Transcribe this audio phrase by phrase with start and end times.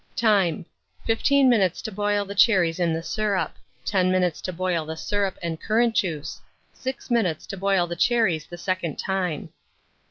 [0.15, 0.65] Time.
[1.05, 3.51] 15 minutes to boil the cherries in the syrup;
[3.85, 6.41] 10 minutes to boil the syrup and currant juice;
[6.73, 9.49] 6 minutes to boil the cherries the second time.